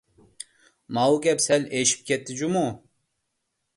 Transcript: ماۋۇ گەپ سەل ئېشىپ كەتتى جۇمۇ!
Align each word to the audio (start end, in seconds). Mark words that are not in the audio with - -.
ماۋۇ 0.97 1.19
گەپ 1.25 1.43
سەل 1.47 1.67
ئېشىپ 1.81 2.03
كەتتى 2.11 2.39
جۇمۇ! 2.41 2.65